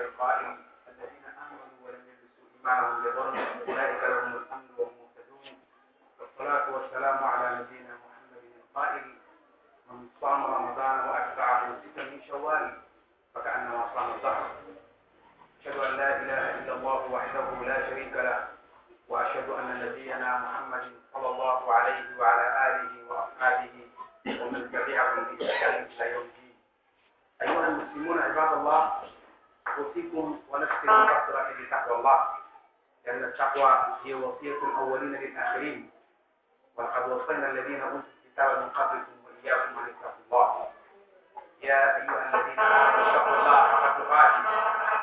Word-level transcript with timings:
private 0.00 0.16
clients 0.16 0.69
أوصيكم 30.10 30.38
ونفسي 30.50 30.86
مقصرة 30.86 31.54
بتقوى 31.60 31.98
الله 31.98 32.28
لأن 33.06 33.24
التقوى 33.24 33.96
هي 34.04 34.14
وصية 34.14 34.58
الأولين 34.62 35.12
للآخرين. 35.12 35.90
ولقد 36.76 37.10
وصينا 37.10 37.50
الذين 37.50 37.80
أوتوا 37.80 38.00
الكتاب 38.24 38.58
من 38.58 38.68
قبلكم 38.68 39.12
وإياكم 39.24 39.78
أن 39.78 39.84
اتقوا 39.84 40.24
الله. 40.26 40.68
يا 41.62 41.96
أيها 41.96 42.34
الذين 42.34 42.58
آمنوا 42.58 43.10
اتقوا 43.10 43.36
الله 43.36 43.68
حق 43.68 43.98
تقاته 43.98 44.42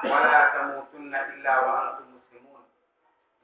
ولا 0.04 0.50
تموتن 0.50 1.16
إلا 1.16 1.60
وأنتم 1.60 2.06
مسلمون. 2.18 2.64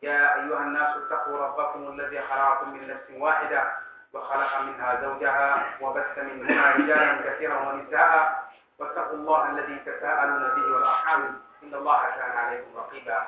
يا 0.02 0.36
أيها 0.36 0.60
الناس 0.60 0.98
اتقوا 0.98 1.38
ربكم 1.38 1.88
الذي 1.88 2.22
خلقكم 2.22 2.74
من 2.74 2.88
نفس 2.88 3.22
واحدة 3.22 3.72
وخلق 4.14 4.60
منها 4.62 5.02
زوجها 5.02 5.78
وبث 5.82 6.18
منهما 6.18 6.72
رجالا 6.72 7.22
كثيرا 7.22 7.58
ونساء. 7.58 8.44
واتقوا 8.80 9.14
الله 9.14 9.50
الذي 9.50 9.76
تساءلون 9.76 10.56
به 10.56 10.74
والأرحام. 10.74 11.42
إن 11.64 11.74
الله 11.74 12.02
كان 12.16 12.32
عليكم 12.38 12.78
رقيبا. 12.78 13.28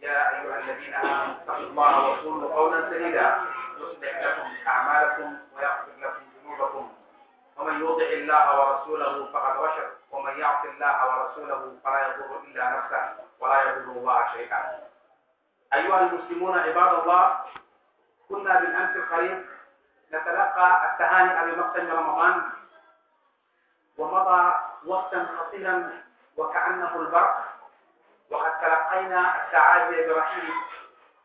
يا 0.00 0.40
أيها 0.40 0.58
الذين 0.58 0.94
آمنوا 0.94 1.34
اتقوا 1.42 1.56
الله 1.56 2.08
وقولوا 2.08 2.54
قولا 2.54 2.90
سديدا. 2.90 3.38
يصلح 3.78 4.20
لكم 4.20 4.48
أعمالكم 4.66 5.38
ويغفر 5.56 5.92
لكم 5.98 6.22
ذنوبكم. 6.44 6.92
ومن 7.56 7.84
يطع 7.84 8.10
الله 8.12 8.60
ورسوله 8.60 9.32
فقد 9.32 9.56
رشد 9.56 9.90
ومن 10.10 10.38
يعص 10.38 10.64
الله 10.64 10.96
ورسوله 11.08 11.76
فلا 11.84 12.06
يضر 12.06 12.40
إلا 12.44 12.70
نفسه 12.70 13.12
ولا 13.40 13.62
يضر 13.62 13.92
الله 13.92 14.32
شيئا. 14.32 14.80
أيها 15.74 16.00
المسلمون 16.00 16.58
عباد 16.58 16.94
الله 17.00 17.44
كنا 18.28 18.60
بالأمس 18.60 18.96
القريب 18.96 19.46
نتلقى 20.12 20.90
التهانئ 20.92 21.52
بمقتل 21.52 21.92
رمضان. 21.92 22.42
ومضى 23.98 24.54
وقتا 24.86 25.26
قصيرا 25.38 25.90
وكأنه 26.36 26.96
البرق. 26.96 27.49
وقد 28.30 28.60
تلقينا 28.60 29.36
التعازي 29.36 30.08
برحيل 30.08 30.52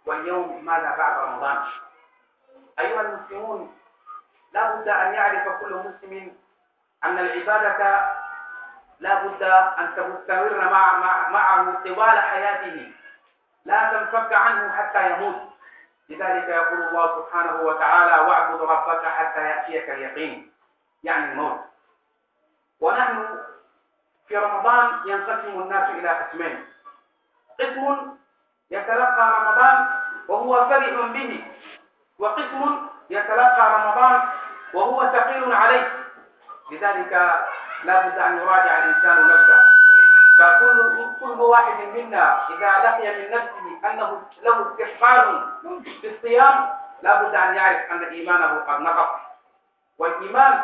واليوم 0.06 0.66
ماذا 0.66 0.96
بعد 0.98 1.18
رمضان. 1.18 1.64
أيها 2.80 3.02
المسلمون 3.02 3.78
لا 4.54 4.76
بد 4.76 4.88
أن 4.88 5.14
يعرف 5.14 5.62
كل 5.62 5.74
مسلم 5.74 6.38
أن 7.04 7.20
العبادة 7.20 8.16
لا 9.00 9.24
بد 9.24 9.44
أن 9.44 9.96
تستمر 9.96 10.72
مع 10.72 11.00
معه 11.30 11.84
طوال 11.84 12.20
حياته. 12.20 12.92
لا 13.66 13.94
تنفك 13.94 14.34
عنه 14.34 14.72
حتى 14.72 15.12
يموت. 15.12 15.42
لذلك 16.10 16.50
يقول 16.50 16.84
الله 16.84 17.22
سبحانه 17.22 17.62
وتعالى 17.62 18.30
واعبد 18.30 18.62
ربك 18.62 19.06
حتى 19.06 19.40
يأتيك 19.40 19.90
اليقين 19.90 20.54
يعني 21.04 21.32
الموت. 21.32 21.60
ونحن 22.80 23.40
في 24.28 24.38
رمضان 24.38 25.00
ينقسم 25.06 25.62
الناس 25.62 25.90
إلى 25.90 26.10
قسمين. 26.10 26.75
قسم 27.60 28.18
يتلقى 28.72 29.34
رمضان 29.40 29.88
وهو 30.28 30.66
فرح 30.70 30.90
به. 30.90 31.46
وقسم 32.20 32.88
يتلقى 33.10 33.74
رمضان 33.76 34.22
وهو 34.74 35.12
ثقيل 35.12 35.54
عليه. 35.54 36.06
لذلك 36.72 37.12
لا 37.84 38.08
بد 38.08 38.18
أن 38.18 38.38
يراجع 38.38 38.78
الإنسان 38.78 39.28
نفسه. 39.28 39.64
فكل 40.40 41.06
كل 41.20 41.42
واحد 41.42 41.80
منا 41.96 42.48
إذا 42.50 42.72
لقي 42.84 43.18
من 43.18 43.32
نفسه 43.32 43.92
أنه 43.92 44.22
له 44.44 44.72
استحقاق 44.72 45.44
في 46.02 46.16
الصيام 46.16 46.70
لا 47.02 47.22
بد 47.22 47.36
أن 47.36 47.56
يعرف 47.56 47.92
أن 47.92 48.04
إيمانه 48.04 48.64
قد 48.68 48.82
نقص. 48.82 49.20
والإيمان 49.98 50.62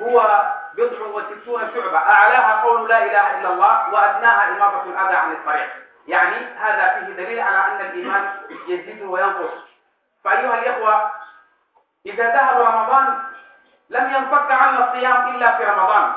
هو 0.00 0.42
بضع 0.74 1.06
وستون 1.06 1.70
شعبة. 1.74 1.98
أعلاها 1.98 2.62
قول 2.62 2.88
لا 2.88 2.98
إله 2.98 3.40
إلا 3.40 3.48
الله 3.52 3.92
وأدناها 3.92 4.48
إماطة 4.48 4.82
الأذى 4.82 5.16
عن 5.16 5.32
الطريق. 5.32 5.83
يعني 6.08 6.36
هذا 6.58 6.88
فيه 6.88 7.12
دليل 7.12 7.40
على 7.40 7.58
أن 7.58 7.80
الإيمان 7.80 8.30
يزيد 8.68 9.02
وينقص. 9.02 9.50
فأيها 10.24 10.58
الإخوة 10.58 11.10
إذا 12.06 12.26
ذهب 12.26 12.60
رمضان 12.60 13.18
لم 13.90 14.14
ينفك 14.14 14.52
عنا 14.52 14.88
الصيام 14.88 15.28
إلا 15.28 15.56
في 15.56 15.64
رمضان. 15.64 16.12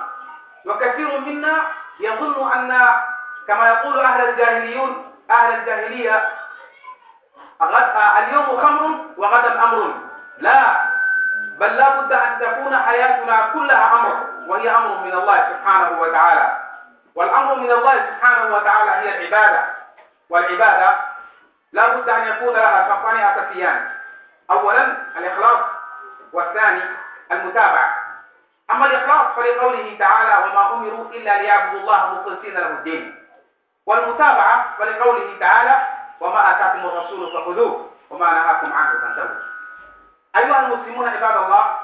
وكثير 0.65 1.19
منا 1.19 1.65
يظن 1.99 2.51
أن 2.51 2.89
كما 3.47 3.67
يقول 3.67 3.99
أهل 3.99 4.29
الجاهليون 4.29 5.13
أهل 5.31 5.53
الجاهلية 5.59 6.29
اليوم 8.17 8.45
خمر 8.45 9.05
وغدا 9.17 9.63
أمر. 9.63 9.93
لا 10.37 10.87
بل 11.59 11.77
لا 11.77 12.01
بد 12.01 12.13
أن 12.13 12.39
تكون 12.39 12.77
حياتنا 12.77 13.49
كلها 13.53 13.93
أمر 13.93 14.27
وهي 14.47 14.75
أمر 14.75 14.97
من 14.97 15.13
الله 15.13 15.49
سبحانه 15.49 16.01
وتعالى. 16.01 16.57
والأمر 17.15 17.55
من 17.55 17.71
الله 17.71 17.95
سبحانه 17.95 18.55
وتعالى 18.55 18.91
هي 18.91 19.17
العبادة. 19.17 19.76
والعبادة 20.29 20.95
لا 21.71 21.95
بد 21.95 22.09
أن 22.09 22.27
يكون 22.27 22.53
لها 22.53 22.87
شرطان 22.87 23.17
أساسيان 23.17 23.91
أولا 24.51 24.97
الإخلاص 25.17 25.59
والثاني 26.33 26.81
المتابعة. 27.31 27.95
أما 28.71 28.85
الإخلاص 28.85 29.35
فلقوله 29.35 29.95
تعالى 29.99 30.45
وما 30.45 30.73
أمروا 30.73 31.11
إلا 31.11 31.41
ليعبدوا 31.41 31.79
الله 31.79 32.13
مخلصين 32.13 32.53
له 32.53 32.67
الدين. 32.67 33.27
والمتابعة 33.85 34.77
فلقوله 34.77 35.37
تعالى 35.39 35.87
وما 36.19 36.51
آتاكم 36.51 36.79
الرسول 36.79 37.31
فخذوه 37.31 37.89
وما 38.09 38.31
نهاكم 38.31 38.73
عنه 38.73 38.99
فانتهوا. 38.99 39.41
أيها 40.37 40.59
المسلمون 40.59 41.09
عباد 41.09 41.37
الله 41.37 41.79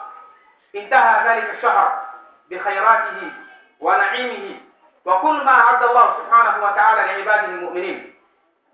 انتهى 0.76 1.28
ذلك 1.28 1.50
الشهر 1.50 2.02
بخيراته 2.50 3.32
ونعيمه 3.80 4.60
وكل 5.06 5.44
ما 5.46 5.52
أعد 5.52 5.84
الله 5.84 6.18
سبحانه 6.18 6.64
وتعالى 6.64 7.02
لعباده 7.02 7.46
المؤمنين. 7.46 8.13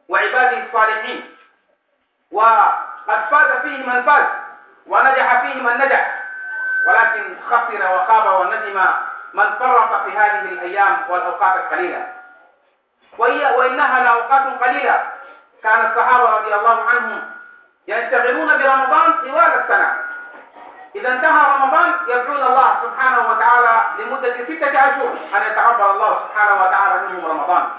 وعباده 0.09 0.64
الصالحين. 0.64 1.36
وقد 2.31 3.20
فاز 3.31 3.62
فيه 3.62 3.90
من 3.90 4.03
فاز 4.03 4.25
ونجح 4.88 5.42
فيه 5.42 5.62
من 5.62 5.78
نجح. 5.78 6.24
ولكن 6.88 7.36
خسر 7.50 7.96
وخاب 7.96 8.42
وندم 8.42 8.86
من 9.34 9.56
فرط 9.59 10.03
في 10.03 10.18
هذه 10.18 10.40
الأيام 10.40 10.97
والأوقات 11.09 11.56
القليلة. 11.56 12.14
وهي 13.18 13.56
وإنها 13.58 14.03
لأوقات 14.03 14.64
قليلة. 14.64 15.12
كان 15.64 15.92
الصحابة 15.92 16.30
رضي 16.30 16.56
الله 16.56 16.84
عنهم 16.90 17.31
يشتغلون 17.88 18.58
برمضان 18.58 19.14
طوال 19.14 19.62
السنة. 19.62 19.97
إذا 20.96 21.09
انتهى 21.09 21.56
رمضان 21.56 21.94
يدعون 22.08 22.44
الله 22.44 22.78
سبحانه 22.84 23.31
وتعالى 23.31 23.81
لمدة 24.00 24.34
ستة 24.34 24.80
أشهر 24.80 25.18
أن 25.36 25.52
يتقبل 25.52 25.90
الله 25.90 26.20
سبحانه 26.28 26.64
وتعالى 26.64 27.08
منهم 27.08 27.26
رمضان. 27.26 27.70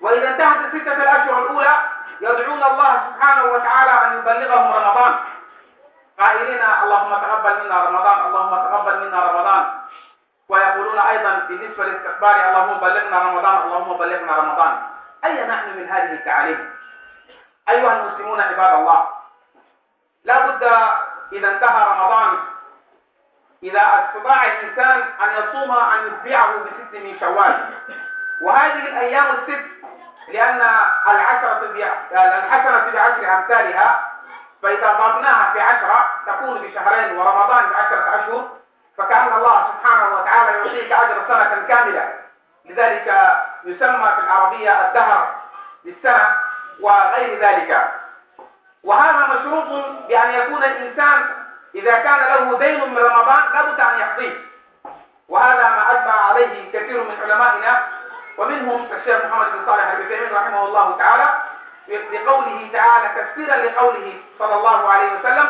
وإذا 0.00 0.28
انتهت 0.28 0.74
الستة 0.74 0.92
الأشهر 0.92 1.42
الأولى 1.42 1.80
يدعون 2.20 2.62
الله 2.62 3.00
سبحانه 3.08 3.44
وتعالى 3.44 4.06
أن 4.06 4.18
يبلغهم 4.18 4.72
رمضان. 4.72 5.14
قائلين 6.18 6.62
اللهم 6.82 7.14
تقبل 7.14 7.64
منا 7.64 7.84
رمضان 7.84 8.26
اللهم 8.26 8.56
تقبل 8.56 9.06
منا 9.06 9.20
رمضان. 9.30 9.64
ويقولون 10.48 10.98
أيضا 10.98 11.46
بالنسبة 11.48 11.84
للاستقبال 11.84 12.30
اللهم 12.30 12.78
بلغنا 12.78 13.18
رمضان 13.18 13.56
اللهم 13.62 13.98
بلغنا 13.98 14.36
رمضان. 14.36 14.82
أين 15.24 15.48
نحن 15.48 15.78
من 15.78 15.88
هذه 15.88 16.12
التعاليم؟ 16.12 16.74
أيها 17.68 18.00
المسلمون 18.00 18.40
عباد 18.40 18.74
الله 18.74 19.08
لا 20.24 20.46
بد 20.46 20.62
إذا 21.32 21.48
انتهى 21.50 21.84
رمضان 21.92 22.38
إذا 23.62 23.80
استطاع 23.80 24.44
الإنسان 24.46 25.00
أن 25.22 25.30
يصوم 25.32 25.76
أن 25.76 26.06
يتبعه 26.06 26.56
بست 26.56 26.94
من 26.94 27.16
شوال. 27.20 27.74
وهذه 28.42 28.88
الأيام 28.88 29.26
الست 29.26 29.64
لأن 30.28 30.60
العشرة 31.08 31.70
الحسنة 32.12 32.92
بعشر 32.92 33.34
أمثالها 33.34 34.10
فإذا 34.62 34.92
ضربناها 34.92 35.52
في 35.52 35.60
عشرة 35.60 36.10
تكون 36.26 36.62
بشهرين 36.62 37.18
ورمضان 37.18 37.70
بعشرة 37.70 38.08
أشهر 38.08 38.48
فكأن 38.98 39.32
الله 39.32 39.66
سبحانه 39.72 40.14
وتعالى 40.14 40.58
يعطيك 40.58 40.92
أجر 40.92 41.24
سنة 41.28 41.66
كاملة. 41.68 42.14
لذلك 42.64 43.36
يسمى 43.64 44.08
في 44.16 44.20
العربية 44.20 44.88
الدهر 44.88 45.34
للسنة 45.84 46.36
وغير 46.80 47.40
ذلك. 47.40 47.90
وهذا 48.84 49.26
مشروط 49.26 49.84
بأن 50.08 50.30
يكون 50.30 50.64
الإنسان 50.64 51.24
إذا 51.74 51.98
كان 51.98 52.18
له 52.18 52.58
دين 52.58 52.94
من 52.94 52.98
رمضان 52.98 53.52
لابد 53.52 53.80
أن 53.80 53.98
يقضيه 53.98 54.50
وهذا 55.28 55.62
ما 55.68 55.92
أجمع 55.92 56.28
عليه 56.28 56.72
كثير 56.72 57.02
من 57.02 57.16
علمائنا 57.22 57.82
ومنهم 58.38 58.88
الشيخ 58.92 59.24
محمد 59.24 59.46
بن 59.52 59.66
صالح 59.66 59.86
العثيمين 59.86 60.32
رحمه 60.34 60.64
الله 60.64 60.96
تعالى 60.98 61.42
لقوله 61.88 62.68
تعالى 62.72 63.08
تفسيرا 63.20 63.56
لقوله 63.56 64.20
صلى 64.38 64.54
الله 64.54 64.92
عليه 64.92 65.12
وسلم 65.12 65.48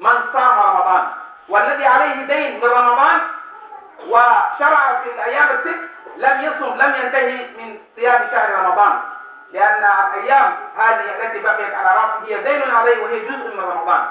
من 0.00 0.32
صام 0.32 0.58
رمضان 0.58 1.06
والذي 1.48 1.86
عليه 1.86 2.14
دين 2.14 2.60
من 2.60 2.70
رمضان 2.70 3.20
وشرع 4.08 5.00
في 5.02 5.10
الأيام 5.14 5.48
الست 5.50 5.80
لم 6.16 6.40
يصم 6.40 6.74
لم 6.74 6.94
ينتهي 6.94 7.46
من 7.58 7.78
صيام 7.96 8.28
شهر 8.30 8.64
رمضان. 8.64 9.00
لأن 9.52 9.84
الأيام 9.84 10.56
هذه 10.78 11.04
التي 11.20 11.38
بقيت 11.38 11.74
على 11.74 12.00
رأسه 12.00 12.26
هي 12.26 12.42
دين 12.42 12.74
عليه 12.74 13.02
وهي 13.02 13.20
جزء 13.20 13.56
من 13.56 13.60
رمضان. 13.60 14.06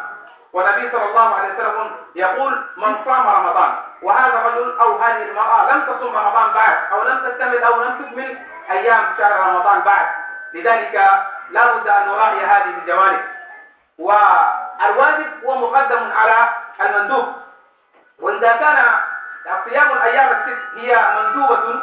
والنبي 0.54 0.92
صلى 0.92 1.06
الله 1.06 1.36
عليه 1.36 1.54
وسلم 1.54 1.92
يقول 2.16 2.66
من 2.78 2.96
صام 3.06 3.28
رمضان 3.28 3.72
وهذا 4.02 4.34
الرجل 4.34 4.80
أو 4.80 4.98
هذه 4.98 5.22
المرأة 5.22 5.72
لم 5.72 5.82
تصوم 5.82 6.16
رمضان 6.16 6.54
بعد 6.54 6.78
أو 6.92 7.04
لم 7.04 7.18
تكتمل 7.30 7.64
أو 7.64 7.84
لم 7.84 8.06
تكمل 8.06 8.38
أيام 8.72 9.16
شهر 9.18 9.40
رمضان 9.40 9.82
بعد 9.82 10.08
لذلك 10.54 10.96
لا 11.50 11.74
بد 11.74 11.88
أن 11.88 12.08
نراعي 12.08 12.46
هذه 12.46 12.78
الجوانب 12.82 13.22
والواجب 13.98 15.46
هو 15.46 15.56
مقدم 15.56 16.12
على 16.12 16.50
المندوب. 16.82 17.36
وإذا 18.20 18.56
كان 18.56 19.00
صيام 19.70 19.92
الأيام 19.92 20.30
الست 20.30 20.60
هي 20.76 21.06
مندوبة 21.18 21.82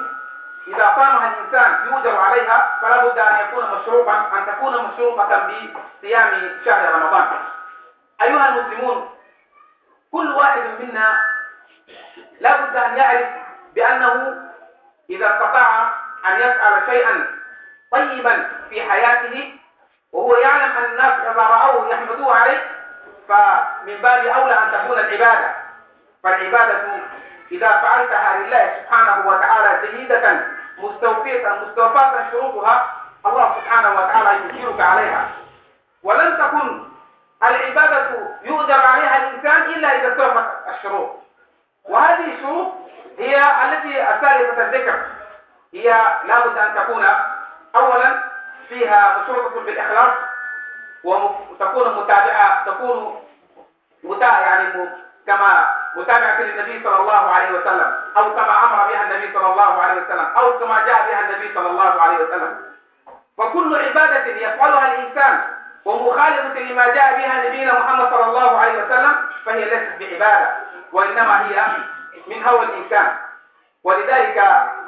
إذا 0.67 0.93
صامها 0.97 1.29
الإنسان 1.29 1.87
يؤجر 1.87 2.21
عليها 2.21 2.79
فلا 2.83 3.05
بد 3.05 3.19
أن 3.19 3.35
يكون 3.41 3.65
مشروطا 3.65 4.13
أن 4.39 4.47
تكون 4.47 4.85
مشروطة 4.85 5.49
بصيام 6.03 6.59
شهر 6.65 6.95
رمضان. 6.95 7.27
أيها 8.23 8.49
المسلمون 8.49 9.11
كل 10.13 10.31
واحد 10.33 10.61
منا 10.81 11.21
لا 12.41 12.61
بد 12.61 12.77
أن 12.77 12.97
يعرف 12.97 13.29
بأنه 13.75 14.43
إذا 15.11 15.27
استطاع 15.27 15.93
أن 16.27 16.41
يفعل 16.41 16.83
شيئا 16.87 17.27
طيبا 17.91 18.51
في 18.71 18.91
حياته 18.91 19.59
وهو 20.13 20.37
يعلم 20.37 20.77
أن 20.77 20.85
الناس 20.85 21.21
إذا 21.21 21.43
رأوه 21.43 21.89
يحمدوه 21.89 22.35
عليه 22.35 22.71
فمن 23.29 23.97
باب 24.03 24.27
أولى 24.27 24.55
أن 24.55 24.73
تكون 24.73 24.99
العبادة. 24.99 25.55
فالعبادة 26.23 26.85
إذا 27.53 27.71
فعلتها 27.71 28.39
لله 28.39 28.75
سبحانه 28.83 29.29
وتعالى 29.29 29.89
جيدة 29.89 30.47
مستوفية 30.79 31.49
مستوفاة 31.49 32.31
شروطها 32.31 32.97
الله 33.27 33.55
سبحانه 33.61 33.91
وتعالى 33.91 34.45
يجيرك 34.45 34.81
عليها. 34.81 35.29
ولن 36.03 36.39
تكن 36.39 36.88
العبادة 37.43 38.11
يؤجر 38.43 38.81
عليها 38.87 39.17
الإنسان 39.17 39.63
إلا 39.63 39.97
إذا 39.97 40.13
استوفت 40.13 40.47
الشروط. 40.69 41.11
وهذه 41.85 42.35
الشروط 42.35 42.73
هي 43.19 43.37
التي 43.37 44.11
الثالثة 44.11 44.65
الذكر. 44.65 45.03
هي 45.75 46.19
لابد 46.25 46.59
أن 46.59 46.75
تكون 46.75 47.07
أولا 47.77 48.23
فيها 48.69 49.19
مشروطة 49.19 49.61
بالإخلاص 49.61 50.13
وتكون 51.05 51.97
متابعة 52.03 52.65
تكون 52.65 53.25
متابعة 54.05 54.41
يعني 54.41 54.89
كما 55.27 55.69
متابعة 55.97 56.41
للنبي 56.41 56.85
صلى 56.85 57.01
الله 57.01 57.31
عليه 57.35 57.51
وسلم 57.51 58.01
أو 58.17 58.35
كما 58.35 58.65
أمر 58.65 58.93
بها 58.93 59.03
النبي 59.03 59.33
صلى 59.35 59.47
الله 59.47 59.83
عليه 59.83 60.03
وسلم 60.03 60.27
أو 60.37 60.59
كما 60.59 60.87
جاء 60.87 61.11
بها 61.11 61.21
النبي 61.21 61.55
صلى 61.55 61.71
الله 61.71 62.03
عليه 62.03 62.19
وسلم. 62.25 62.69
فكل 63.39 63.85
عبادة 63.87 64.27
يفعلها 64.27 64.95
الإنسان 64.95 65.58
ومخالفة 65.85 66.61
لما 66.61 66.87
جاء 66.87 67.17
بها 67.17 67.49
نبينا 67.49 67.79
محمد 67.79 68.11
صلى 68.11 68.25
الله 68.25 68.59
عليه 68.59 68.85
وسلم 68.85 69.17
فهي 69.47 69.65
ليست 69.65 69.93
بعبادة 70.01 70.57
وإنما 70.93 71.49
هي 71.49 71.67
من 72.27 72.45
هوى 72.49 72.65
الإنسان. 72.65 73.17
ولذلك 73.85 74.45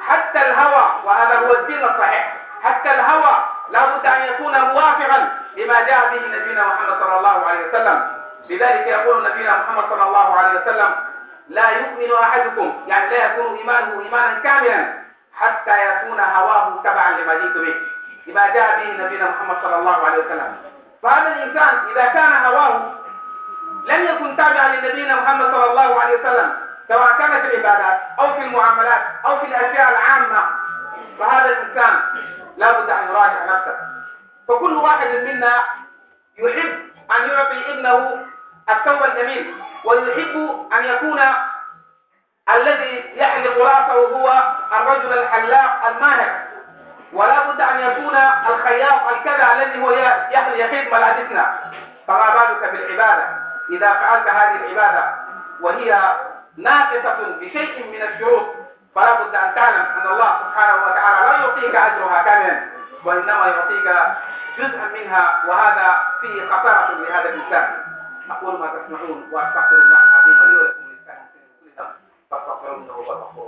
حتى 0.07 0.37
الهوى 0.37 0.91
وهذا 1.03 1.39
هو 1.39 1.51
الدين 1.51 1.83
الصحيح 1.83 2.37
حتى 2.63 2.91
الهوى 2.91 3.45
لا 3.69 3.85
بد 3.85 4.05
أن 4.05 4.21
يكون 4.21 4.61
موافقا 4.61 5.29
لما 5.57 5.81
جاء 5.81 6.17
به 6.17 6.37
نبينا 6.37 6.67
محمد 6.67 6.99
صلى 6.99 7.17
الله 7.17 7.47
عليه 7.47 7.67
وسلم. 7.67 8.21
لذلك 8.49 8.87
يقول 8.87 9.31
نبينا 9.31 9.57
محمد 9.57 9.83
صلى 9.89 10.03
الله 10.03 10.39
عليه 10.39 10.59
وسلم 10.59 10.95
لا 11.49 11.69
يؤمن 11.69 12.13
أحدكم. 12.23 12.83
يعني 12.87 13.09
لا 13.09 13.25
يكون 13.25 13.57
إيمانه 13.57 14.01
إيمانا 14.01 14.39
كاملا 14.39 14.93
حتى 15.33 15.85
يكون 15.87 16.19
هواه 16.19 16.81
تبعا 16.83 17.11
لما 17.11 17.33
جئت 17.33 17.57
به 17.57 17.75
لما 18.27 18.47
جاء 18.53 18.79
به 18.79 19.05
نبينا 19.05 19.29
محمد 19.29 19.57
صلى 19.63 19.75
الله 19.75 20.05
عليه 20.05 20.17
وسلم. 20.17 20.57
فهذا 21.03 21.27
الإنسان 21.27 21.77
إذا 21.91 22.05
كان 22.05 22.45
هواه 22.45 22.91
لم 23.85 24.03
يكن 24.05 24.37
تابعا 24.37 24.75
لنبينا 24.75 25.15
محمد 25.21 25.45
صلى 25.45 25.71
الله 25.71 26.01
عليه 26.01 26.19
وسلم 26.19 26.53
سواء 26.87 27.17
كان 27.17 27.41
في 27.41 27.47
العبادات 27.55 28.01
أو 28.19 28.33
في 28.33 28.41
المعاملات 28.41 29.01
أو 29.25 29.39
في 29.39 29.45
الأشياء 29.45 29.89
العامة 29.89 30.45
فهذا 31.19 31.45
الإنسان 31.49 31.99
لا 32.57 32.79
بد 32.81 32.89
أن 32.89 33.07
يراجع 33.09 33.45
نفسه. 33.45 33.77
فكل 34.47 34.73
واحد 34.73 35.07
منا 35.07 35.63
يحب 36.37 36.79
أن 37.17 37.29
يعطي 37.29 37.71
ابنه 37.73 38.25
الثوب 38.69 39.03
الجميل 39.03 39.55
ويحب 39.83 40.67
أن 40.73 40.85
يكون 40.85 41.19
الذي 42.55 43.13
يحلق 43.15 43.57
رأسه 43.57 43.93
هو 43.93 44.43
الرجل 44.71 45.13
الحلاق 45.17 45.85
الماهر 45.87 46.39
ولا 47.13 47.51
بد 47.51 47.61
أن 47.61 47.79
يكون 47.79 48.15
الخياط 48.49 49.07
الكذا 49.11 49.53
الذي 49.53 49.83
هو 49.83 49.91
يحيط 50.55 50.93
ملابسنا. 50.93 51.59
فما 52.07 52.29
بالك 52.29 52.71
بالعبادة؟ 52.71 53.27
إذا 53.69 53.93
فعلت 53.93 54.27
هذه 54.27 54.55
العبادة 54.55 55.15
وهي 55.61 56.15
ناقصة 56.57 57.17
بشيء 57.39 57.85
من 57.91 58.01
الشروط 58.01 58.55
فلا 58.95 59.13
بد 59.23 59.35
أن 59.35 59.55
تعلم 59.55 59.85
أن 60.01 60.07
الله 60.07 60.37
سبحانه 60.39 60.83
وتعالى 60.85 61.27
لا 61.27 61.33
يعطيك 61.43 61.75
أجرها 61.75 62.23
كاملا 62.23 62.63
وإنما 63.05 63.47
يعطيك 63.47 63.95
جزءا 64.57 64.85
منها 64.93 65.43
وهذا 65.47 66.03
فيه 66.21 66.49
خسارة 66.49 66.91
لهذا 66.91 67.29
الإنسان. 67.29 67.83
أقول 68.31 68.59
ما 68.59 68.67
تسمعون 68.67 69.29
وأستغفر 69.31 69.75
الله 69.75 69.97
العظيم 70.03 70.43
لي 70.43 70.55
ولكم 70.57 70.83
ولسائر 70.87 71.19
المسلمين 71.61 71.93
فاستغفروه 72.31 72.75
إنه 72.77 72.93
هو 72.93 73.11
الغفور 73.11 73.45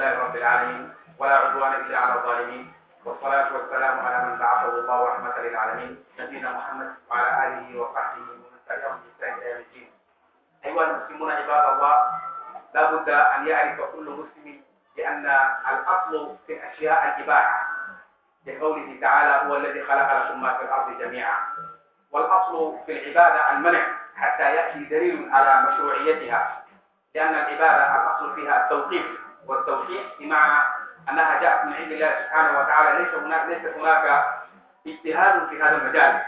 لله 0.00 0.18
رب 0.18 0.36
العالمين 0.36 0.94
ولا 1.18 1.36
عدوان 1.36 1.72
إلا 1.72 1.98
على 1.98 2.14
الظالمين. 2.14 2.72
والصلاة 3.04 3.52
والسلام 3.52 4.00
على 4.00 4.18
من 4.24 4.38
بعثه 4.38 4.68
الله 4.68 5.04
رحمة 5.04 5.38
للعالمين. 5.38 6.04
نبينا 6.18 6.52
محمد 6.52 6.94
وعلى 7.10 7.28
آله 7.46 7.80
وصحبه 7.80 8.22
ومن 8.32 8.60
تبعهم 8.68 9.00
بإحسان 9.04 9.38
إلى 9.38 9.60
الدين. 9.60 9.90
أيها 10.64 10.84
المسلمون 10.84 11.30
عباد 11.32 11.72
الله 11.72 11.96
لا 12.74 12.90
بد 12.92 13.08
أن 13.08 13.46
يعرف 13.48 13.80
كل 13.92 14.06
مسلم 14.10 14.62
بأن 14.96 15.26
الأصل 15.70 16.36
في 16.46 16.52
الأشياء 16.52 17.00
الإباحة. 17.04 17.68
لقوله 18.46 18.98
تعالى 19.00 19.48
هو 19.48 19.56
الذي 19.56 19.82
خلق 19.82 20.12
لكم 20.12 20.42
ما 20.42 20.58
في 20.58 20.64
الأرض 20.64 20.98
جميعا 20.98 21.38
والأصل 22.12 22.78
في 22.86 22.92
العبادة 22.92 23.50
المنع 23.52 23.82
حتى 24.16 24.42
يأتي 24.42 24.84
دليل 24.84 25.30
على 25.32 25.70
مشروعيتها 25.70 26.64
لأن 27.14 27.34
العبادة 27.34 27.96
الأصل 27.96 28.34
فيها 28.34 28.64
التوقيف. 28.64 29.19
والتوحيد 29.46 30.06
بمعنى 30.20 30.58
أنها 31.10 31.40
جاءت 31.40 31.64
من 31.64 31.72
عند 31.72 31.92
الله 31.92 32.10
سبحانه 32.24 32.58
وتعالى. 32.58 32.98
ليس 32.98 33.14
هناك 33.14 33.46
ليست 33.48 33.76
هناك 33.78 34.24
اجتهاد 34.86 35.48
في 35.48 35.62
هذا 35.62 35.76
المجال. 35.76 36.20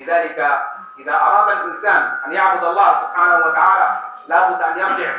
لذلك 0.00 0.38
إذا 0.98 1.14
أراد 1.14 1.56
الإنسان 1.56 2.18
أن 2.26 2.32
يعبد 2.32 2.64
الله 2.64 3.00
سبحانه 3.00 3.46
وتعالى 3.46 4.00
لا 4.28 4.50
بد 4.50 4.62
أن 4.62 4.78
يرجع 4.78 5.14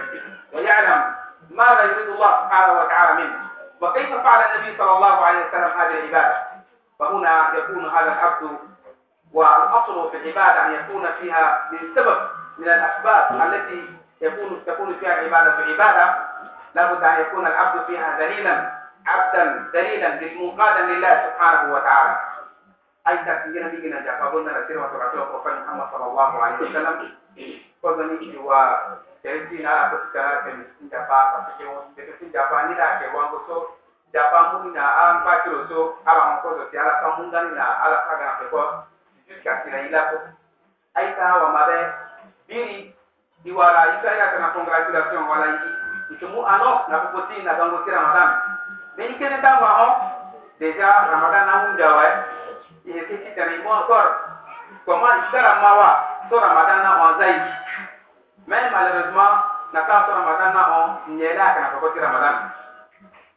ويعلم 0.54 1.16
ماذا 1.52 1.84
يريد 1.84 2.08
الله 2.08 2.32
سبحانه 2.44 2.80
وتعالى 2.80 3.24
منه. 3.24 3.40
وكيف 3.82 4.16
فعل 4.16 4.42
النبي 4.42 4.78
صلى 4.78 4.92
الله 4.92 5.26
عليه 5.26 5.48
وسلم 5.48 5.82
هذه 5.82 6.00
العبادة؟ 6.00 6.38
فهنا 7.00 7.54
يكون 7.58 7.90
هذا 7.90 8.12
العبد 8.12 8.58
والأصل 9.34 10.12
في 10.12 10.18
العبادة 10.18 10.66
أن 10.66 10.72
يكون 10.72 11.08
فيها 11.22 11.70
من 11.72 11.80
سبب 11.96 12.18
من 12.58 12.70
الأسباب 12.70 13.42
التي 13.54 13.90
يكون 14.22 14.64
تكون 14.66 14.96
فيها 15.00 15.22
العبادة 15.22 15.56
في 15.56 15.74
عبادة. 15.74 16.16
لابد 16.75 17.03
أن 17.05 17.21
يكون 17.21 17.47
العبد 17.47 17.85
فيها 17.85 18.19
دليلا 18.19 18.71
عبدا 19.07 19.71
دليلا 19.73 20.09
منقادا 20.41 20.81
لله 20.81 21.27
سبحانه 21.27 21.75
وتعالى 21.75 22.17
أي 23.09 23.17
تكبير 23.19 23.69
بيجنا 23.69 24.01
جاء 24.01 24.25
قلنا 24.33 24.61
نسير 24.61 24.79
وتبعته 24.79 25.21
وقفل 25.21 25.61
محمد 25.65 25.87
صلى 25.93 26.05
الله 26.05 26.43
عليه 26.43 26.57
وسلم 26.57 27.13
قلنا 27.83 28.41
هو 28.41 28.81
كريسين 29.23 29.67
على 29.67 29.91
كتكرا 29.97 30.41
كمسكين 30.41 30.89
جابا 30.93 31.47
كمسكين 31.97 32.31
جابا 32.33 32.63
نلا 32.63 32.99
كوان 33.13 33.27
بسو 33.33 33.67
جابا 34.15 34.41
مولنا 34.53 35.11
أم 35.11 35.25
باكرو 35.25 35.67
سو 35.69 35.93
على 36.07 36.21
مكوزو 36.37 36.65
سي 36.71 36.79
على 36.79 36.93
كمونغاني 37.03 37.51
نا 37.51 37.65
على 37.65 37.97
كاغنا 38.09 38.33
كيكو 38.41 38.63
jusqu'à 39.29 39.61
sina 39.65 39.79
ila 39.87 40.01
ko 40.11 40.17
ay 40.97 41.09
ta 41.17 41.27
wa 41.43 41.49
mabe 41.53 41.79
biri 42.49 42.95
diwala 43.45 43.83
isa 44.01 44.11
ya 44.17 44.27
kana 44.33 44.49
congratulation 44.57 45.29
wala 45.29 45.47
yi 45.47 45.69
ikimu 46.12 46.48
ano 46.48 46.84
na 46.88 47.00
kokoti 47.00 47.42
na 47.44 47.54
gango 47.54 47.84
si 47.86 47.92
ramadan. 47.92 48.30
Beni 48.98 49.16
kene 49.16 49.42
tango 49.42 49.66
aho 49.66 49.88
deja 50.60 50.90
ramadan 51.12 51.46
na 51.46 51.54
hunja 51.64 51.88
wa 51.92 52.04
eh. 52.08 52.16
ihe 52.86 53.02
kiti 53.08 53.32
tani 53.36 53.58
mo 53.64 53.80
encore 53.80 54.12
comment 54.86 55.24
ishara 55.28 55.62
mawa 55.64 55.90
so 56.30 56.40
ramadan 56.40 56.84
na 56.84 56.92
on 57.04 57.18
zai. 57.20 57.36
Mais 58.48 58.68
malheureusement 58.72 59.36
na 59.72 59.82
ka 59.88 60.06
so 60.06 60.12
ramadan 60.14 60.52
na 60.54 60.64
on 60.78 60.88
nyela 61.16 61.56
kana 61.56 61.74
kokoti 61.80 62.00
ramadan. 62.00 62.36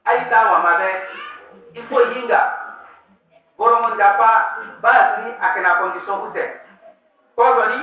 Ai 0.04 0.26
tango 0.30 0.58
mabe 0.62 0.88
ifo 1.74 2.00
yinga 2.12 2.40
borongo 3.58 3.94
dapa 3.96 4.58
basi 4.82 5.30
akena 5.40 5.78
condition 5.80 6.20
kute. 6.26 6.44
Kodoni 7.36 7.80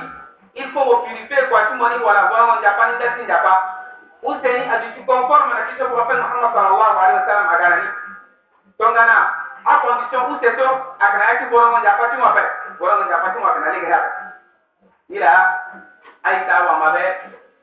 il 0.54 0.70
faut 0.70 1.02
purifier 1.02 1.48
kwa 1.48 1.62
tumoni 1.62 1.98
wala 2.04 2.28
borongo 2.30 2.62
dapa 2.62 2.92
ni 2.92 2.98
tasi 2.98 3.26
dapa 3.26 3.83
useni 4.24 4.64
adu 4.72 5.04
conforme 5.06 5.52
na 5.54 5.62
kiso 5.68 5.84
prophète 5.92 6.20
Muhammad 6.24 6.50
sallallahu 6.56 6.96
alaihi 6.98 7.18
wasallam 7.20 7.48
agarani 7.54 7.88
tongana 8.78 9.16
a 9.64 9.72
condition 9.84 10.32
ute 10.32 10.48
so 10.56 10.66
akana 10.98 11.24
yaki 11.30 11.44
boromon 11.52 11.82
japa 11.84 12.08
tu 12.08 12.16
mo 12.16 12.32
pe 12.32 12.42
boromon 12.80 13.08
japa 13.08 13.28
tu 13.32 13.38
mo 13.40 13.46
akana 13.46 13.72
le 13.72 13.80
gara 13.84 14.00
ila 15.12 15.32
ay 16.24 16.36
ta 16.48 16.64
wa 16.64 16.74
mabe 16.80 17.04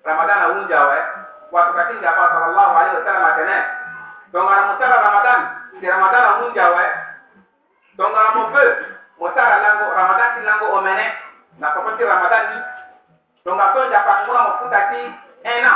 ramadana 0.06 0.46
unja 0.54 0.80
we 0.90 0.98
watu 1.52 1.74
katinga 1.74 2.12
pa 2.14 2.24
sallallahu 2.30 2.74
alaihi 2.78 2.98
wasallam 3.02 3.26
akene 3.26 3.58
tongana 4.32 4.62
mutara 4.72 4.98
ramadan. 5.04 5.40
Di 5.82 5.88
ramadan 5.90 6.46
unja 6.46 6.66
we 6.78 6.86
tongana 7.98 8.30
mo 8.38 8.44
fe 8.54 8.64
mutara 9.20 9.56
lango 9.66 9.86
ramadan 9.98 10.30
ti 10.38 10.42
lango 10.46 10.66
omene 10.78 11.06
na 11.60 11.74
kopati 11.74 12.04
ramadan 12.06 12.44
ni. 12.54 12.58
Tonga 13.44 13.74
to 13.74 13.90
japa 13.90 14.14
ngura 14.24 14.42
mo 14.46 14.52
futati 14.62 15.02
ena 15.44 15.74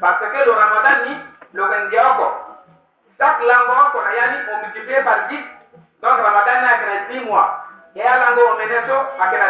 Parce 0.00 0.18
que 0.20 0.44
le 0.44 0.52
ramadan 0.52 1.08
ni 1.08 1.16
lokaingia 1.54 2.04
chaque 3.18 3.42
lango 3.42 3.72
wako 3.72 4.00
na 4.02 4.12
yani 4.12 4.36
umultiplie 4.52 5.02
par 5.02 5.28
10 5.28 5.40
donc 6.02 6.20
ramadan 6.20 6.60
ni 6.60 6.68
akina 6.68 6.96
10 7.08 7.24
mois. 7.24 7.64
Et 7.96 8.02
à 8.02 8.16
lango 8.18 8.42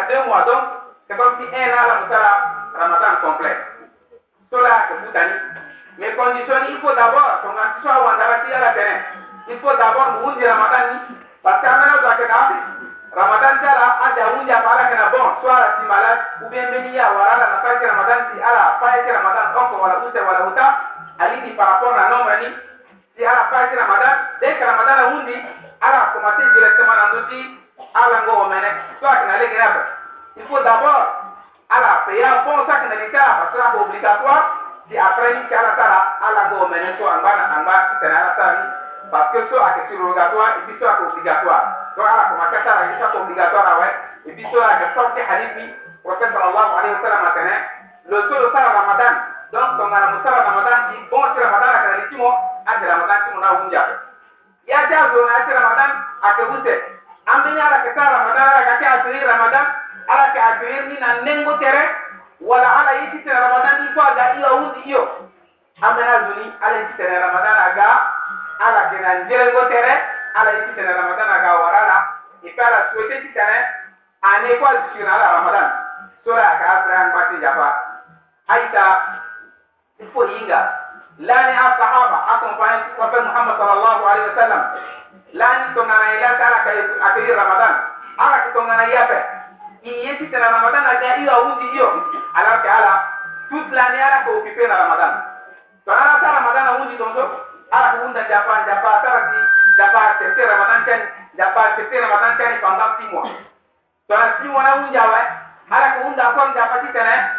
2 0.08 0.24
mois. 0.26 0.42
Donc 0.42 0.62
c'est 1.08 1.16
comme 1.16 1.36
si 1.38 1.56
un 1.56 1.72
ala 1.72 2.00
musala 2.00 2.32
ramadan 2.78 3.16
complet. 3.22 3.58
Cela 4.50 4.88
mais 5.98 6.14
condition 6.14 6.54
il 6.68 6.78
faut 6.78 6.94
d'abord 6.94 7.40
tonga 7.42 7.74
kiso 7.76 7.88
awandabati 7.88 8.52
ala 8.52 8.72
terrain 8.74 9.00
il 9.48 9.58
faut 9.58 9.76
d'abord 9.76 10.20
muunzi 10.20 10.46
ramadan 10.46 11.00
parce 11.42 11.62
que 11.62 12.75
ramadan 13.16 13.56
tara 13.64 13.88
ada 14.04 14.24
wunja 14.36 14.60
para 14.60 14.92
kana 14.92 15.08
bon 15.08 15.40
swara 15.40 15.80
timala 15.80 16.20
ubembeni 16.44 16.92
ya 16.92 17.08
warala 17.16 17.48
na 17.48 17.56
pale 17.64 17.80
ramadan 17.80 18.20
ti 18.28 18.36
ala 18.44 18.76
pale 18.76 19.08
ramadan 19.08 19.56
oko 19.56 19.74
wala 19.80 20.04
ute 20.04 20.20
wala 20.20 20.52
uta 20.52 20.66
alidi 21.24 21.56
par 21.56 21.66
rapport 21.80 21.96
na 21.96 22.12
nombre 22.12 22.36
ni 22.44 22.48
ti 23.16 23.24
ala 23.24 23.48
pale 23.48 23.72
ramadan 23.72 24.14
de 24.36 24.48
ramadan 24.60 24.98
wundi 25.16 25.36
ala 25.80 26.12
commencé 26.12 26.44
directement 26.52 26.92
na 26.92 27.04
ndoti 27.08 27.40
ala 27.96 28.16
ngo 28.28 28.36
mene 28.52 28.68
swara 29.00 29.16
kana 29.24 29.40
le 29.40 29.46
grave 29.48 29.80
il 30.36 30.44
faut 30.44 30.60
d'abord 30.60 31.08
ala 31.72 32.04
payer 32.04 32.36
bon 32.44 32.68
ça 32.68 32.84
kana 32.84 33.00
le 33.00 33.08
cas 33.16 33.48
parce 33.48 33.56
que 33.56 33.80
obligatoire 33.80 34.44
di 34.92 34.98
après 35.00 35.40
ni 35.40 35.48
kala 35.48 35.72
tara 35.72 36.20
ala 36.20 36.52
ngo 36.52 36.68
mene 36.68 36.92
so 37.00 37.08
angba 37.08 37.32
na 37.32 37.64
angba 37.64 37.96
kana 37.96 38.16
ala 38.20 38.32
tara 38.36 38.60
parce 39.08 39.32
que 39.32 39.40
so 39.48 39.56
akati 39.56 39.96
rogatoire 39.96 40.60
et 40.60 40.62
puis 40.68 40.76
so 40.76 40.84
obligatoire 40.84 41.85
donc 41.96 42.04
ko 42.04 42.34
makata 42.36 42.70
la 42.76 42.84
isa 42.92 43.06
ko 43.12 43.18
obligatoire 43.24 43.80
ouais 43.80 43.94
et 44.28 44.32
puis 44.32 44.46
so 44.52 44.60
ake 44.60 44.86
sorti 44.94 45.20
hadithi. 45.20 45.72
Prophète 46.04 46.30
sallallahu 46.32 46.72
alayhi 46.78 46.94
wa 46.94 47.02
sallam 47.02 47.24
atene 47.26 47.56
le 48.08 48.18
so 48.28 48.34
le 48.38 48.48
ramadan. 48.52 49.14
Donc 49.52 49.78
ton 49.78 49.92
ala 49.92 50.06
musara 50.12 50.42
ramadan 50.44 50.90
di 50.90 50.96
bon 51.10 51.22
si 51.34 51.40
ramadan 51.40 51.70
ake 51.72 51.86
na 51.88 51.96
litimo 52.02 52.28
ake 52.66 52.84
ramadan 52.86 53.18
timo 53.24 53.40
na 53.40 53.48
hunja 53.48 53.82
ya 54.66 54.78
ja 54.90 55.08
zo 55.14 55.24
na 55.24 55.36
ake 55.40 55.52
ramadan 55.54 55.90
ake 56.22 56.42
hunte 56.50 56.74
ambe 57.26 57.50
ala 57.60 57.78
ke 57.80 57.90
sara 57.94 58.10
ramadan 58.18 58.42
ala 58.44 58.76
ke 58.76 58.86
asiri 58.86 59.20
ramadan 59.24 59.66
ala 60.08 60.24
ke 60.34 60.38
ajoyir 60.50 60.82
ni 60.90 60.96
na 61.00 61.08
nengo 61.22 61.56
tere 61.62 61.84
wala 62.40 62.68
ala 62.80 62.92
yiti 63.00 63.22
tere 63.24 63.38
ramadan 63.40 63.82
ni 63.86 63.94
ko 63.94 64.00
aga 64.02 64.34
iyo 64.36 64.56
wundi 64.56 64.80
iyo. 64.90 65.02
Amena 65.82 66.18
zuni 66.28 66.52
ala 66.60 66.76
yiti 66.76 66.94
tere 66.98 67.18
ramadan 67.22 67.56
aga 67.70 67.88
ala 68.66 68.80
ke 68.90 68.96
na 69.00 69.14
njerengo 69.24 69.62
tere 69.70 69.94
ala 70.40 70.50
yi 70.52 70.60
titana 70.68 70.92
ramadana 70.92 71.38
ga 71.44 71.52
warala 71.56 71.96
ikala 72.42 72.78
sote 72.92 73.20
titana 73.20 73.58
ane 74.22 74.54
kwa 74.54 74.70
zikina 74.76 75.14
ala 75.14 75.32
ramadana 75.32 75.70
sora 76.24 76.58
ka 76.58 76.66
afran 76.74 77.12
bati 77.12 77.36
japa 77.40 77.68
haita 78.46 78.84
ifo 79.98 80.26
hinga 80.26 80.60
lani 81.18 81.56
asahaba 81.58 82.18
akompani 82.34 82.82
kwa 82.96 83.06
Muhammad 83.22 83.56
sallallahu 83.58 84.02
alayhi 84.08 84.28
wa 84.30 84.36
sallam 84.42 84.62
lani 85.32 85.74
tongana 85.74 86.14
ila 86.14 86.28
kala 86.40 86.58
ka 86.64 86.70
akiri 87.06 87.32
ramadan 87.32 87.74
ala 88.18 88.38
kitongana 88.44 88.84
yape 88.84 89.18
iye 89.82 90.14
titana 90.14 90.50
ramadan 90.50 90.86
aja 90.86 91.16
iyo 91.16 91.40
undi 91.42 91.66
hiyo 91.68 91.88
ala 92.34 93.02
tout 93.48 93.72
lani 93.72 94.02
ala 94.02 94.24
ko 94.24 94.30
ukipenda 94.30 94.76
ramadan 94.76 95.14
Tanata 95.86 96.26
Ramadana 96.32 96.82
undi 96.82 96.98
tonzo 96.98 97.24
ala 97.70 97.88
kuunda 97.94 98.22
japa 98.28 98.66
japa 98.66 98.90
tarati 99.06 99.38
Il 99.76 99.82
n'a 99.84 99.88
pas 99.88 100.04
accepté 100.08 100.42
Ramadan 100.42 100.86
Chani. 100.86 101.04
Il 101.34 101.36
n'a 101.36 101.52
accepté 101.52 102.00
Ramadan 102.00 102.32
Chani 102.38 102.56
pendant 102.64 102.96
six 102.98 103.12
mois. 103.12 103.28
Tuna 104.08 104.32
six 104.40 104.48
mois 104.48 104.62
na 104.64 104.76
unja 104.80 105.04
we. 105.04 105.20
Hala 105.68 105.90
kuunda 105.90 106.24
kwa 106.32 106.46
mjapati 106.48 106.88
tena. 106.92 107.30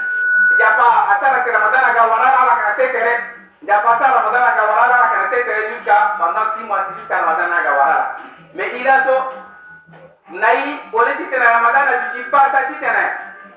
Japa 0.60 1.10
atara 1.10 1.42
kwa 1.42 1.52
Ramadan 1.52 1.84
aga 1.90 2.02
walala 2.02 2.40
ala 2.40 2.56
kana 2.56 2.74
tetere. 2.78 3.24
Japa 3.64 3.90
atara 3.90 4.14
Ramadan 4.14 4.44
aga 4.44 4.64
walala 4.70 4.96
ala 4.96 5.08
kana 5.08 5.28
tetere 5.34 5.70
jusqu'à 5.70 6.14
pendant 6.20 6.54
six 6.54 6.64
mois 6.64 6.86
jusqu'à 6.98 7.18
Ramadan 7.26 7.52
aga 7.58 7.72
walala. 7.72 8.16
Mais 8.54 8.72
il 8.78 8.88
a 8.88 9.00
to 9.02 9.34
nai 10.30 10.80
boleti 10.92 11.26
tena 11.32 11.52
Ramadan 11.58 11.88
ajujipata 11.88 12.70
tena. 12.80 13.04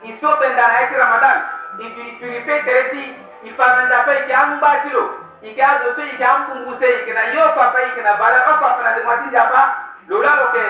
Isopenda 0.05 0.69
na 0.69 0.81
yake 0.81 0.97
Ramadan. 0.97 1.37
Ibiripiripe 1.79 2.63
tereti 2.65 3.15
ifananda 3.45 4.05
pe 4.05 4.25
jambu 4.29 4.57
batilo. 4.61 5.30
ikalo 5.43 5.93
to 5.97 6.05
ikampunguse 6.05 6.87
ikina 7.01 7.21
yo 7.33 7.49
papa 7.57 7.83
ikina 7.83 8.15
bala 8.21 8.41
ka 8.45 8.53
papa 8.61 8.83
na 8.85 8.93
demati 8.93 9.31
japa 9.33 9.63
lola 10.09 10.35
loke 10.37 10.65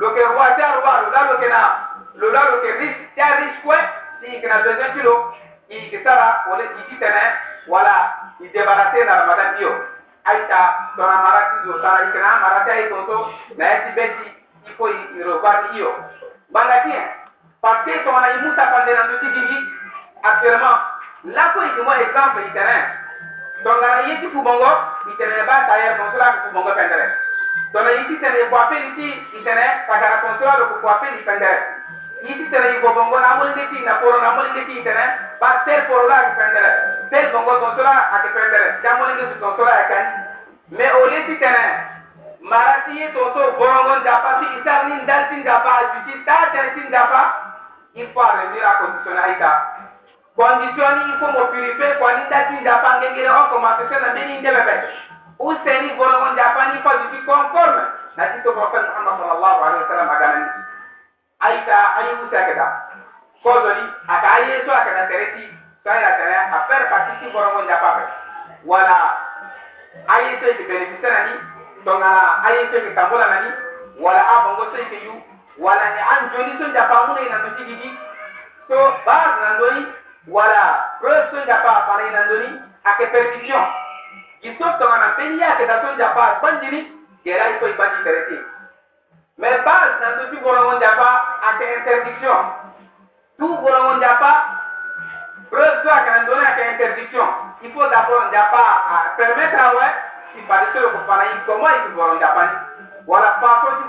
loke 0.00 0.20
roi 0.20 0.52
ta 0.56 0.72
roi 0.80 1.02
lola 1.04 1.20
loke 1.32 1.48
na 1.48 1.60
lola 2.16 2.40
loke 2.50 2.70
riche 2.80 3.08
ta 3.16 3.36
riche 3.36 3.60
kwe 3.62 3.76
si 4.20 4.26
ikina 4.36 4.58
besoin 4.64 4.92
kilo 4.92 5.34
ikisara 5.68 6.44
wala 6.50 6.64
ikitene 6.64 7.22
wala 7.68 8.14
idebarate 8.40 9.04
na 9.04 9.14
ramadan 9.20 9.60
yo 9.60 9.72
aita 10.24 10.60
dona 10.96 11.16
marati 11.22 11.68
zo 11.68 11.82
sara 11.82 12.08
ikina 12.08 12.40
marati 12.40 12.70
ay 12.70 12.88
toto 12.88 13.28
na 13.56 13.72
eti 13.72 13.92
beti 13.92 14.26
iko 14.72 14.88
irobani 15.20 15.78
yo 15.78 15.92
bangatien 16.48 17.04
parce 17.60 17.84
que 17.84 18.04
ton 18.04 18.20
na 18.20 18.32
imuta 18.40 18.66
pandena 18.72 19.04
ndutigi 19.04 19.58
actuellement 20.22 20.80
là 21.24 21.52
pour 21.52 21.84
moi 21.84 22.00
exemple 22.00 22.40
ikina. 22.48 23.03
dɔnna 23.64 23.88
ye 24.08 24.14
ti 24.20 24.26
kubɔngɔ 24.34 24.70
itɛnɛ 25.10 25.46
ba 25.48 25.56
ta 25.66 25.74
yɛ 25.82 25.96
kɔnsɔla 25.98 26.26
ko 26.32 26.38
kubɔngɔ 26.48 26.72
pɛntɛrɛ 26.78 27.06
dɔnna 27.72 27.90
ye 27.96 28.02
ti 28.08 28.14
tɛnɛ 28.22 28.50
bɔ 28.50 28.56
apeli 28.64 28.88
ti 28.96 29.06
itɛnɛ 29.38 29.64
patara 29.88 30.16
kɔnsɔla 30.22 30.58
do 30.58 30.64
ko 30.70 30.74
bɔ 30.84 30.88
apeli 30.94 31.24
pɛntɛrɛ 31.24 31.58
ye 32.24 32.32
ti 32.34 32.44
yi 32.44 32.80
bɔbɔngɔ 32.84 33.16
na 33.20 33.28
amoli 33.32 33.52
ne 33.56 33.64
ti 33.72 33.84
na 33.84 33.98
koro 34.00 34.20
na 34.20 34.28
amoli 34.32 34.50
ne 34.54 34.64
ti 34.64 34.80
itɛnɛ 34.80 35.04
ba 35.40 35.48
tɛri 35.64 35.86
koro 35.88 36.08
la 36.08 36.16
ko 36.22 36.30
pɛntɛrɛ 36.40 36.70
tɛri 37.10 37.26
bɔngɔ 37.32 37.52
a 38.12 38.16
ti 38.22 38.28
pɛntɛrɛ 38.36 38.66
jamoli 38.82 39.12
ne 39.14 39.24
ti 39.32 39.34
kɔnsɔla 39.40 39.72
yɛ 39.80 39.88
kan? 39.88 40.04
Mɛ 40.72 40.86
o 40.96 41.06
le 41.06 41.26
ti 41.26 41.36
tene. 41.36 41.64
mara 42.40 42.84
ti 42.84 42.92
ye 42.98 43.06
tonso 43.12 43.52
bɔrɔngɔ 43.58 44.04
dafa 44.04 44.40
ti 44.40 44.46
isa 44.58 44.88
ni 44.88 45.04
dal 45.06 45.28
ti 45.28 45.42
dafa 45.42 45.70
a 45.70 45.82
ju 45.92 45.98
ti 46.06 46.24
taa 46.24 46.52
tɛrɛ 46.52 46.74
ti 46.74 46.88
dafa 46.90 47.20
ifɔ 47.94 48.20
a 48.20 48.32
rɛ 48.36 48.44
ni 48.52 48.60
a 48.60 48.72
kɔnsɔla. 48.80 49.24
condition 50.36 50.90
il 51.06 51.14
faut 51.18 51.30
me 51.30 51.44
purifier 51.54 51.94
ko 51.98 52.06
ngengere 52.10 53.30
o 53.30 53.42
ko 53.50 53.56
ma 53.62 53.78
pese 53.78 53.96
na 54.02 54.08
deni 54.18 54.38
ndebe 54.42 54.62
be 54.66 54.74
useni 55.38 55.94
bolo 55.94 56.18
on 56.26 56.34
dapa 56.34 56.74
ni 56.74 56.82
ko 56.82 56.90
na 58.16 58.24
tito 58.34 58.50
ko 58.52 58.60
Muhammad 58.66 59.14
sallallahu 59.18 59.60
alaihi 59.62 59.82
wasallam 59.86 60.10
agana 60.10 60.40
aita 61.40 61.78
ayi 61.98 62.12
musa 62.18 62.42
keda 62.50 62.66
ko 63.42 63.50
aka 64.10 64.28
ayi 64.34 64.58
so 64.66 64.72
aka 64.74 64.90
na 64.90 65.06
tereti 65.06 65.46
sai 65.86 66.02
tere 66.02 66.34
a 66.34 66.58
per 66.66 66.82
patiti 66.90 67.30
bolo 67.30 67.62
be 67.62 67.74
wala 68.66 68.98
ayi 70.18 70.34
so 70.42 70.46
ke 70.50 70.64
benefita 70.66 71.08
na 71.10 71.22
ni. 71.30 71.34
Tonga 71.84 72.40
tambola 72.96 73.26
na 73.28 73.38
wala 74.00 74.22
abongo 74.34 74.64
so 74.74 74.82
ke 74.90 74.98
yu. 75.04 75.14
Wala 75.62 75.84
ni 75.94 76.00
an 76.02 76.22
so 76.58 76.66
dapa 76.74 77.06
mun 77.06 77.22
ina 77.22 77.38
no 77.38 77.50
so 78.66 78.76
ba 79.06 79.36
na 79.38 79.54
ndoi 79.60 80.03
wala 80.28 80.90
rosonja 81.00 81.56
pa 81.56 81.76
apana 81.76 82.08
inandoni 82.08 82.60
ake 82.84 83.06
perdition. 83.06 83.64
Isotongana 84.42 85.08
mbeli 85.08 85.40
yake 85.40 85.66
tasonja 85.66 86.08
pa 86.08 86.36
asbandiri 86.36 86.92
gera 87.24 87.50
iso 87.50 87.68
ibandi 87.68 87.96
interete 87.98 88.38
mais 89.38 89.60
ake 91.48 91.74
interdiction. 91.74 92.44
Tu 93.38 93.48
golongonja 93.48 94.14
pa 94.20 94.32
roso 95.50 95.90
ake 95.90 96.10
ake 96.46 96.70
interdiction. 96.70 97.28
Il 97.62 97.72
faut 97.72 97.88
d'abord 97.88 98.28
nja 98.30 98.42
pa 98.52 99.14
permettre 99.16 99.58
awe 99.58 99.86
si 100.32 100.40
padise 100.42 100.80
lo 100.80 100.90
kopana 100.90 101.24
i 101.24 101.40
komo 101.46 101.68
i 101.68 101.80
ti 101.82 101.88
golonja 101.94 102.28
pani 102.28 102.56
wala 103.06 103.40
ti 103.40 103.84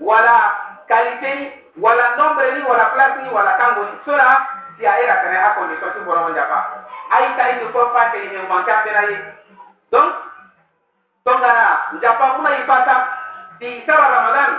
wala 0.00 0.52
qualité 0.88 1.34
ni 1.34 1.52
wala 1.76 2.16
nombre 2.16 2.52
ni 2.54 2.62
wala 2.62 2.84
place 2.94 3.22
ni 3.22 3.30
wala 3.30 3.52
kango 3.52 3.86
si 4.78 4.86
a 4.86 4.92
yɛrɛ 5.00 5.14
fɛnɛ 5.22 5.36
a 5.42 5.54
kɔni 5.54 5.74
sɔsi 5.82 6.00
bɔra 6.06 6.20
ma 6.22 6.30
jafa 6.34 6.58
a 7.10 7.20
yi 7.22 7.36
ta 7.36 7.48
yi 7.48 7.58
ti 7.58 7.64
fɔ 7.74 7.92
fa 7.92 8.02
tɛ 8.12 8.18
yen 8.32 8.46
wɔn 8.48 8.64
k'a 8.64 8.82
bɛnna 8.84 9.02
ye 9.10 9.16
donc 9.90 10.14
tɔngana 11.26 11.64
jafa 12.02 12.26
kuma 12.34 12.50
yi 12.50 12.62
fata 12.64 12.94
si 13.58 13.84
sara 13.86 14.06
ramadan 14.14 14.50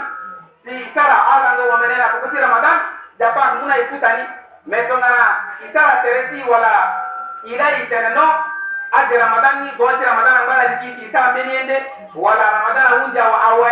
si 0.65 0.91
sara 0.93 1.15
ala 1.31 1.55
ŋa 1.57 1.63
wɔmɛnɛ 1.71 1.97
la 1.97 2.07
ko 2.11 2.27
ramadan 2.35 2.77
jafa 3.19 3.41
muna 3.59 3.77
yi 3.77 3.85
futani 3.87 4.23
mɛ 4.67 4.87
tɔngana 4.89 5.23
si 5.59 5.71
sara 5.73 6.03
tɛrɛsi 6.03 6.43
wala 6.47 6.71
ila 7.43 7.65
yi 7.77 7.87
tɛnɛ 7.87 8.09
nɔ 8.13 8.25
a 8.91 9.05
di 9.07 9.15
ramadan 9.17 9.63
ni 9.63 9.71
gɔn 9.77 9.97
si 9.99 10.03
ramadan 10.05 10.33
na 10.33 10.43
ŋmala 10.43 10.63
yi 10.83 10.95
si 10.99 11.11
sara 11.11 11.31
mɛniyɛn 11.33 11.67
de 11.67 11.77
wala 12.15 12.43
ramadan 12.51 12.83
na 12.83 12.97
ŋun 12.99 13.15
ja 13.15 13.29
wa 13.29 13.39
awɛ 13.49 13.71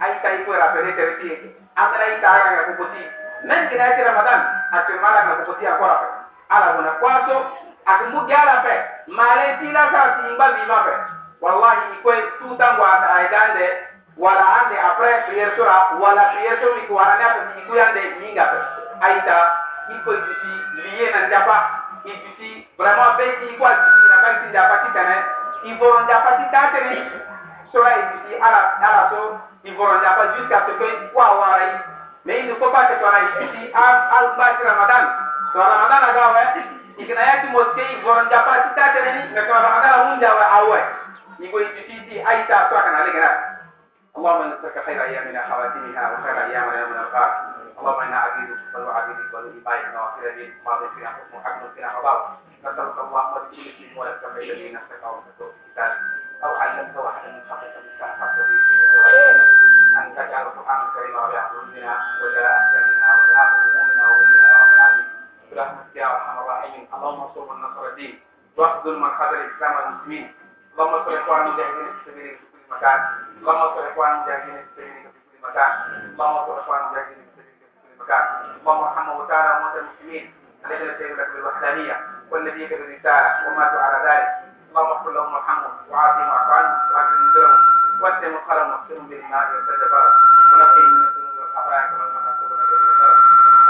a 0.00 0.08
yi 0.10 0.18
ta 0.22 0.28
yi 0.28 0.44
fo 0.44 0.52
yɛrɛ 0.52 0.66
fɛnɛ 0.74 0.90
tɛrɛsi 0.98 1.24
ye 1.30 1.54
a 1.76 2.10
yi 2.10 2.20
ta 2.20 2.34
a 2.34 2.38
ka 2.42 3.23
nankina 3.44 3.84
yake 3.84 4.04
ramadan 4.04 4.40
atemala 4.72 5.24
na 5.24 5.34
kupotia 5.34 5.72
kwa 5.72 5.94
pe 5.94 6.06
ala 6.48 6.72
bona 6.72 6.90
kwaso 6.90 7.46
akumbuke 7.86 8.34
ala 8.34 8.56
pe. 8.60 8.84
Male 9.06 9.56
tila 9.60 9.86
ka 9.92 10.16
simba 10.16 10.52
bima 10.52 10.78
pe. 10.84 10.92
Wallahi 11.40 11.80
ni 11.90 11.96
kweli 12.02 12.22
tu 12.38 12.56
tangu 12.58 12.84
aidande 12.84 13.68
wala 14.16 14.46
ande 14.60 14.80
apre 14.80 15.22
priyesora 15.26 15.76
wala 16.00 16.22
priyeso 16.22 16.74
ni 16.76 16.82
kuarana 16.82 17.28
pe 17.34 17.40
ni 17.56 17.62
kuyande 17.66 18.00
ninga 18.20 18.44
pe. 18.44 18.58
Aita 19.00 19.52
iko 19.96 20.14
jisi 20.14 20.52
liye 20.74 21.10
na 21.10 21.26
ndapa 21.26 21.70
ijisi 22.04 22.68
vraiment 22.78 23.16
be 23.16 23.24
iko 23.24 23.68
jisi 23.68 24.08
na 24.08 24.16
ba 24.22 24.28
ndapa 24.48 24.78
kitane 24.78 25.16
ivoro 25.64 26.00
ndapa 26.00 26.32
kitane 26.36 27.12
sura 27.72 27.92
ijisi 27.96 28.42
ala 28.42 28.80
ala 28.80 29.10
so 29.10 29.40
ivoro 29.64 29.98
ndapa 29.98 30.26
jusqu'à 30.26 30.60
ce 30.66 30.72
que 30.78 31.10
wa 31.14 31.30
warai 31.40 31.93
mais 32.24 32.40
il 32.40 32.46
ne 32.48 32.54
faut 32.54 32.70
pas 32.70 32.84
que 32.86 32.94
tu 32.98 33.04
ailles 33.04 33.44
ici 33.46 33.72
al 33.74 34.36
bati 34.36 34.62
ramadan. 34.64 35.04
So 35.52 35.58
ramadan 35.60 36.02
aga 36.08 36.28
wa 36.32 36.42
ikina 36.98 37.20
yati 37.20 37.46
mosquée 37.52 37.92
ivoron 37.98 38.28
japa 38.30 38.62
ti 38.62 38.68
ta 38.74 38.92
tene 38.94 39.10
ni 39.12 39.34
mais 39.34 39.48
ramadan 39.48 40.08
mun 40.08 40.20
jawa 40.20 40.44
awe 40.58 40.80
igo 41.38 41.60
ijiti 41.60 42.00
ti 42.08 42.16
aita 42.22 42.68
so 42.70 42.74
kana 42.76 43.04
legera 43.06 43.54
اللهم 44.14 44.46
نسألك 44.46 44.84
خير 44.86 45.02
أيامنا 45.02 45.42
خواتمها 45.50 46.12
وخير 46.12 46.36
أيامنا 46.46 46.80
يوم 46.80 46.92
نلقاك 46.92 47.32
اللهم 47.78 48.00
إنا 48.00 48.18
عبيدك 48.18 48.58
بل 48.74 48.90
عبيدك 48.90 49.26
بل 49.32 49.44
إبائك 49.58 49.84
نواصل 49.94 50.22
بك 50.38 50.54
ماض 50.66 50.80
فينا 50.94 51.08
حكم 51.08 51.34
حكم 51.44 51.74
فينا 51.74 51.88
قضاء 51.98 52.38
نسألك 52.62 52.98
اللهم 52.98 53.34
بكل 53.34 53.58
اسم 53.58 53.98
ولك 53.98 54.20
به 54.36 54.70
نفسك 54.74 55.00
كتبت 55.02 55.54
كتابك 55.66 55.98
أو 56.44 56.50
علمت 56.60 56.96
واحدا 56.96 57.28
من 57.28 57.42
خلقك 57.50 57.74
به 57.98 58.06
أن 58.06 58.53
تجعل 60.14 60.46
القرآن 60.46 60.86
الكريم 60.88 61.16
ربيع 61.16 61.46
قلوبنا 61.46 61.92
وجلاء 62.22 62.52
أحزاننا 62.58 63.08
وذهاب 63.14 63.50
همومنا 63.52 64.04
وغمنا 64.08 64.48
يا 64.48 64.56
رب 64.62 64.72
العالمين. 64.72 65.08
برحمتك 65.52 65.96
يا 65.96 66.06
أرحم 66.06 66.38
الراحمين 66.38 66.88
اللهم 66.94 67.20
انصر 67.22 67.52
من 67.52 67.62
نصر 67.62 67.86
الدين. 67.86 68.20
واخذل 68.56 68.98
من 68.98 69.10
خذل 69.18 69.34
الإسلام 69.34 69.74
والمسلمين. 69.76 70.34
اللهم 70.72 70.94
انصر 70.94 71.20
إخوان 71.20 71.46
المجاهدين 71.46 71.92
في 71.92 72.10
سبيلك 72.10 72.38
في 72.38 72.46
كل 72.52 72.76
مكان. 72.76 73.00
اللهم 73.40 73.62
انصر 73.62 73.88
إخوان 73.90 74.10
المجاهدين 74.14 74.56
في 74.56 74.68
سبيلك 74.76 75.12
في 75.12 75.38
كل 75.40 75.48
مكان. 75.48 75.72
اللهم 76.12 76.36
انصر 76.36 76.60
إخوان 76.60 76.80
المجاهدين 76.84 77.16
في 77.24 77.30
سبيلك 77.34 77.58
في 77.58 77.96
كل 77.96 78.04
مكان. 78.04 78.24
اللهم 78.60 78.84
ارحم 78.84 79.06
موتانا 79.06 79.58
وموتى 79.58 79.78
المسلمين. 79.78 80.34
الذين 80.64 80.98
شهدوا 80.98 81.16
لك 81.16 81.28
بالوحدانية 81.30 81.96
والنبيك 82.30 82.70
بالرسالة 82.70 83.48
وماتوا 83.48 83.80
على 83.80 83.98
ذلك. 84.10 84.28
اللهم 84.70 84.90
اغفر 84.90 85.10
لهم 85.10 85.34
وارحمهم 85.34 85.72
وعافهم 85.90 86.28
واعف 86.28 86.50
عنهم 86.50 87.28
نزلهم 87.30 87.60
واسع 88.04 88.28
مدخلهم 88.28 88.70
واغسلهم 88.70 89.08
بالماء 89.08 89.54
والسجبار 89.54 90.12
ونقهم 90.52 90.90
من 90.94 91.06
الذنوب 91.06 91.38
والخطايا 91.38 91.86
كما 91.86 92.04
نحسب 92.04 92.52
نبي 92.52 92.76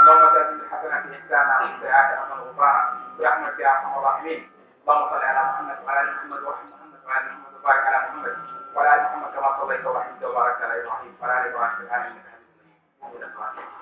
اللهم 0.01 0.33
تاتي 0.33 0.53
بالحسنات 0.55 1.03
إحسانا 1.15 1.53
والسيئات 1.61 2.19
عفوا 2.19 2.35
غفرانا. 2.35 2.83
برحمتك 3.19 3.59
يا 3.59 3.69
أرحم 3.71 3.99
الراحمين. 3.99 4.51
اللهم 4.83 5.09
صل 5.09 5.23
على 5.23 5.41
محمد 5.49 5.77
وعلى 5.85 6.01
آل 6.01 6.15
محمد 6.15 6.41
وارحم 6.43 6.67
محمد 6.73 6.99
وعلى 7.05 7.19
آل 7.19 7.31
محمد 7.31 7.53
وبارك 7.55 7.85
على 7.87 7.97
محمد 7.97 8.35
وعلى 8.75 8.95
آل 8.95 9.01
محمد 9.03 9.29
كما 9.35 9.49
صليت 9.61 9.85
ورحمت 9.85 10.23
وباركت 10.23 10.61
على 10.61 10.83
إبراهيم 10.83 11.17
وعلى 11.21 11.33
آل 11.41 11.53
إبراهيم 11.53 11.75
في 11.77 11.83
العالمين. 11.83 12.11
انك 12.11 12.27
حميد 13.03 13.23
مجيد 13.23 13.74